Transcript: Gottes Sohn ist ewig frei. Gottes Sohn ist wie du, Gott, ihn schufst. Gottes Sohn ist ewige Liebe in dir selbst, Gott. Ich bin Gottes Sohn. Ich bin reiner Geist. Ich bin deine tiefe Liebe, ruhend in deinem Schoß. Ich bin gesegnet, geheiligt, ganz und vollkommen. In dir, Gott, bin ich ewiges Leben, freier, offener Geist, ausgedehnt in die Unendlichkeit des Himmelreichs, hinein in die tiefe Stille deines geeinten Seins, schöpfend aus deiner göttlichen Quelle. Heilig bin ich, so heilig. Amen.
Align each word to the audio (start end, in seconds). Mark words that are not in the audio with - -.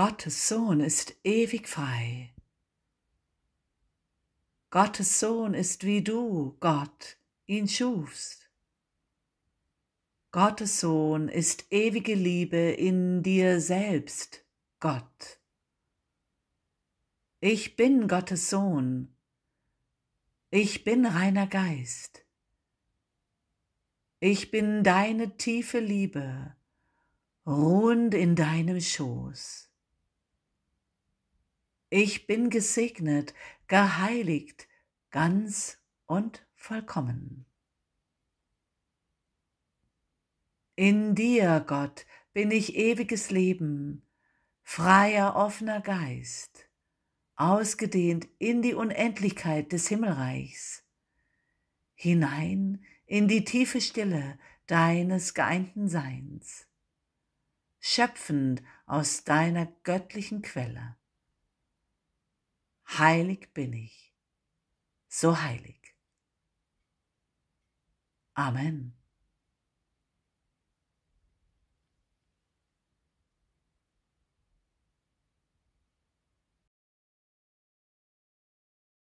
Gottes 0.00 0.46
Sohn 0.46 0.78
ist 0.78 1.16
ewig 1.24 1.68
frei. 1.68 2.32
Gottes 4.70 5.18
Sohn 5.18 5.54
ist 5.54 5.82
wie 5.82 6.04
du, 6.04 6.56
Gott, 6.60 7.16
ihn 7.46 7.66
schufst. 7.66 8.48
Gottes 10.30 10.78
Sohn 10.78 11.26
ist 11.28 11.72
ewige 11.72 12.14
Liebe 12.14 12.58
in 12.58 13.24
dir 13.24 13.60
selbst, 13.60 14.44
Gott. 14.78 15.40
Ich 17.40 17.74
bin 17.74 18.06
Gottes 18.06 18.50
Sohn. 18.50 19.12
Ich 20.50 20.84
bin 20.84 21.06
reiner 21.06 21.48
Geist. 21.48 22.24
Ich 24.20 24.52
bin 24.52 24.84
deine 24.84 25.36
tiefe 25.38 25.80
Liebe, 25.80 26.54
ruhend 27.44 28.14
in 28.14 28.36
deinem 28.36 28.80
Schoß. 28.80 29.67
Ich 31.90 32.26
bin 32.26 32.50
gesegnet, 32.50 33.32
geheiligt, 33.66 34.68
ganz 35.10 35.78
und 36.04 36.46
vollkommen. 36.54 37.46
In 40.76 41.14
dir, 41.14 41.64
Gott, 41.66 42.04
bin 42.34 42.50
ich 42.50 42.76
ewiges 42.76 43.30
Leben, 43.30 44.06
freier, 44.62 45.34
offener 45.34 45.80
Geist, 45.80 46.68
ausgedehnt 47.36 48.28
in 48.38 48.60
die 48.60 48.74
Unendlichkeit 48.74 49.72
des 49.72 49.88
Himmelreichs, 49.88 50.84
hinein 51.94 52.84
in 53.06 53.28
die 53.28 53.44
tiefe 53.44 53.80
Stille 53.80 54.38
deines 54.66 55.32
geeinten 55.32 55.88
Seins, 55.88 56.66
schöpfend 57.80 58.62
aus 58.84 59.24
deiner 59.24 59.64
göttlichen 59.84 60.42
Quelle. 60.42 60.97
Heilig 62.98 63.54
bin 63.54 63.74
ich, 63.74 64.12
so 65.08 65.40
heilig. 65.40 65.94
Amen. 68.34 68.97